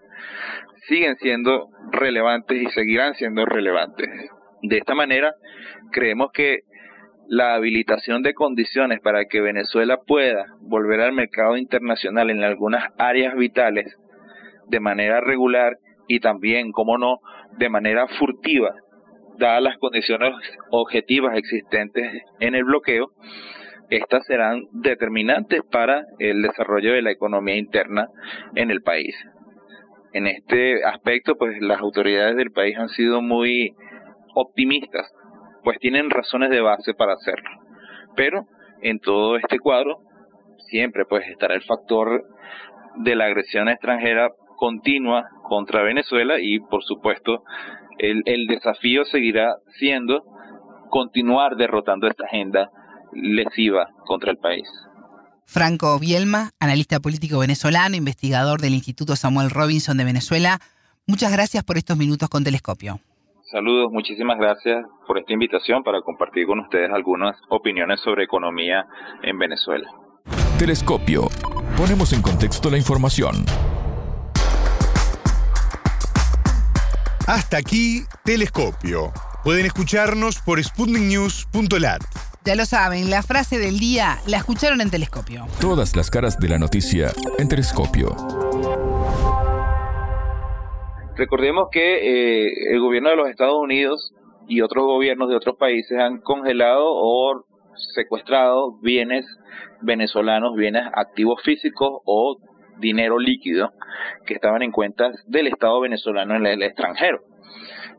Siguen 0.86 1.16
siendo 1.16 1.68
relevantes 1.90 2.62
y 2.62 2.66
seguirán 2.70 3.14
siendo 3.14 3.44
relevantes. 3.44 4.08
De 4.62 4.78
esta 4.78 4.94
manera, 4.94 5.32
creemos 5.92 6.30
que 6.32 6.60
la 7.28 7.54
habilitación 7.54 8.22
de 8.22 8.34
condiciones 8.34 9.00
para 9.00 9.26
que 9.26 9.40
Venezuela 9.40 9.98
pueda 10.06 10.46
volver 10.60 11.00
al 11.00 11.12
mercado 11.12 11.56
internacional 11.56 12.30
en 12.30 12.42
algunas 12.42 12.90
áreas 12.98 13.34
vitales 13.36 13.94
de 14.68 14.80
manera 14.80 15.20
regular 15.20 15.76
y 16.06 16.20
también, 16.20 16.72
como 16.72 16.98
no, 16.98 17.18
de 17.58 17.68
manera 17.68 18.06
furtiva, 18.18 18.74
dadas 19.38 19.62
las 19.62 19.78
condiciones 19.78 20.32
objetivas 20.70 21.36
existentes 21.36 22.22
en 22.40 22.54
el 22.54 22.64
bloqueo, 22.64 23.10
estas 23.90 24.26
serán 24.26 24.64
determinantes 24.72 25.62
para 25.70 26.04
el 26.18 26.42
desarrollo 26.42 26.92
de 26.92 27.02
la 27.02 27.10
economía 27.10 27.56
interna 27.56 28.08
en 28.54 28.70
el 28.70 28.82
país. 28.82 29.14
En 30.12 30.26
este 30.26 30.84
aspecto, 30.84 31.36
pues 31.36 31.60
las 31.60 31.80
autoridades 31.80 32.36
del 32.36 32.50
país 32.50 32.76
han 32.78 32.88
sido 32.88 33.22
muy 33.22 33.74
optimistas, 34.34 35.10
pues 35.64 35.78
tienen 35.78 36.10
razones 36.10 36.50
de 36.50 36.60
base 36.60 36.94
para 36.94 37.14
hacerlo. 37.14 37.50
Pero 38.16 38.44
en 38.82 38.98
todo 39.00 39.36
este 39.36 39.58
cuadro 39.58 39.98
siempre 40.68 41.04
pues 41.08 41.26
estará 41.28 41.54
el 41.54 41.62
factor 41.62 42.24
de 42.96 43.14
la 43.14 43.26
agresión 43.26 43.68
extranjera 43.68 44.30
continua 44.58 45.24
contra 45.44 45.82
Venezuela 45.82 46.34
y 46.40 46.58
por 46.60 46.84
supuesto 46.84 47.44
el, 47.98 48.22
el 48.26 48.46
desafío 48.46 49.04
seguirá 49.06 49.54
siendo 49.78 50.22
continuar 50.90 51.56
derrotando 51.56 52.06
esta 52.08 52.24
agenda 52.24 52.70
lesiva 53.12 53.88
contra 54.04 54.30
el 54.30 54.38
país. 54.38 54.66
Franco 55.46 55.98
Bielma, 55.98 56.50
analista 56.60 57.00
político 57.00 57.38
venezolano, 57.38 57.96
investigador 57.96 58.60
del 58.60 58.74
Instituto 58.74 59.16
Samuel 59.16 59.50
Robinson 59.50 59.96
de 59.96 60.04
Venezuela, 60.04 60.58
muchas 61.06 61.32
gracias 61.32 61.64
por 61.64 61.78
estos 61.78 61.96
minutos 61.96 62.28
con 62.28 62.44
Telescopio. 62.44 63.00
Saludos, 63.50 63.90
muchísimas 63.90 64.36
gracias 64.38 64.84
por 65.06 65.18
esta 65.18 65.32
invitación 65.32 65.82
para 65.82 66.02
compartir 66.02 66.46
con 66.46 66.60
ustedes 66.60 66.90
algunas 66.92 67.34
opiniones 67.48 67.98
sobre 68.00 68.24
economía 68.24 68.84
en 69.22 69.38
Venezuela. 69.38 69.88
Telescopio. 70.58 71.28
Ponemos 71.78 72.12
en 72.12 72.20
contexto 72.20 72.68
la 72.68 72.76
información. 72.76 73.46
Hasta 77.28 77.58
aquí, 77.58 78.04
Telescopio. 78.24 79.12
Pueden 79.44 79.66
escucharnos 79.66 80.40
por 80.40 80.64
sputniknews.lat. 80.64 82.00
Ya 82.46 82.54
lo 82.54 82.64
saben, 82.64 83.10
la 83.10 83.22
frase 83.22 83.58
del 83.58 83.78
día 83.78 84.16
la 84.26 84.38
escucharon 84.38 84.80
en 84.80 84.88
Telescopio. 84.88 85.44
Todas 85.60 85.94
las 85.94 86.08
caras 86.08 86.38
de 86.38 86.48
la 86.48 86.58
noticia 86.58 87.12
en 87.38 87.48
Telescopio. 87.48 88.16
Recordemos 91.16 91.68
que 91.70 92.46
eh, 92.46 92.72
el 92.72 92.80
gobierno 92.80 93.10
de 93.10 93.16
los 93.16 93.28
Estados 93.28 93.58
Unidos 93.60 94.14
y 94.48 94.62
otros 94.62 94.86
gobiernos 94.86 95.28
de 95.28 95.36
otros 95.36 95.56
países 95.58 95.98
han 95.98 96.22
congelado 96.22 96.86
o 96.86 97.44
secuestrado 97.94 98.78
bienes 98.80 99.26
venezolanos, 99.82 100.56
bienes 100.56 100.84
activos 100.94 101.42
físicos 101.44 102.00
o 102.06 102.38
dinero 102.78 103.18
líquido 103.18 103.72
que 104.26 104.34
estaban 104.34 104.62
en 104.62 104.72
cuentas 104.72 105.14
del 105.26 105.46
Estado 105.46 105.80
venezolano 105.80 106.36
en 106.36 106.46
el 106.46 106.62
extranjero. 106.62 107.20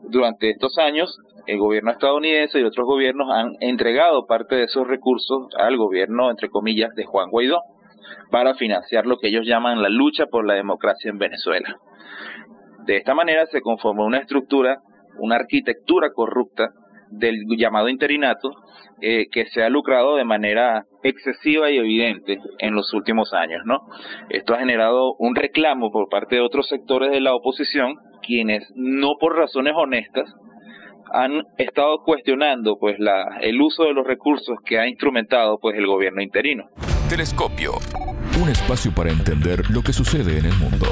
Durante 0.02 0.50
estos 0.50 0.78
años, 0.78 1.18
el 1.46 1.58
gobierno 1.58 1.90
estadounidense 1.90 2.60
y 2.60 2.64
otros 2.64 2.86
gobiernos 2.86 3.28
han 3.30 3.52
entregado 3.60 4.26
parte 4.26 4.56
de 4.56 4.64
esos 4.64 4.86
recursos 4.86 5.48
al 5.58 5.76
gobierno, 5.76 6.30
entre 6.30 6.48
comillas, 6.48 6.94
de 6.94 7.04
Juan 7.04 7.30
Guaidó, 7.30 7.60
para 8.30 8.54
financiar 8.54 9.06
lo 9.06 9.18
que 9.18 9.28
ellos 9.28 9.46
llaman 9.46 9.82
la 9.82 9.88
lucha 9.88 10.26
por 10.26 10.46
la 10.46 10.54
democracia 10.54 11.10
en 11.10 11.18
Venezuela. 11.18 11.76
De 12.86 12.96
esta 12.96 13.14
manera 13.14 13.46
se 13.46 13.60
conformó 13.60 14.04
una 14.04 14.18
estructura, 14.18 14.78
una 15.18 15.36
arquitectura 15.36 16.12
corrupta 16.14 16.70
del 17.10 17.44
llamado 17.56 17.88
interinato 17.88 18.50
eh, 19.02 19.28
que 19.30 19.46
se 19.46 19.62
ha 19.62 19.70
lucrado 19.70 20.16
de 20.16 20.24
manera 20.24 20.84
excesiva 21.02 21.70
y 21.70 21.78
evidente 21.78 22.38
en 22.58 22.74
los 22.74 22.92
últimos 22.92 23.32
años, 23.32 23.62
¿no? 23.64 23.80
Esto 24.28 24.54
ha 24.54 24.58
generado 24.58 25.14
un 25.18 25.34
reclamo 25.34 25.90
por 25.90 26.08
parte 26.08 26.36
de 26.36 26.42
otros 26.42 26.68
sectores 26.68 27.10
de 27.10 27.20
la 27.20 27.34
oposición, 27.34 27.96
quienes 28.22 28.70
no 28.74 29.12
por 29.18 29.36
razones 29.36 29.72
honestas 29.74 30.30
han 31.12 31.42
estado 31.58 32.02
cuestionando 32.04 32.76
pues 32.78 32.98
la, 32.98 33.38
el 33.40 33.60
uso 33.60 33.84
de 33.84 33.94
los 33.94 34.06
recursos 34.06 34.58
que 34.64 34.78
ha 34.78 34.86
instrumentado 34.86 35.58
pues 35.58 35.76
el 35.76 35.86
gobierno 35.86 36.22
interino. 36.22 36.68
Telescopio, 37.08 37.72
un 38.40 38.48
espacio 38.48 38.92
para 38.94 39.10
entender 39.10 39.70
lo 39.70 39.82
que 39.82 39.92
sucede 39.92 40.38
en 40.38 40.44
el 40.44 40.56
mundo. 40.58 40.86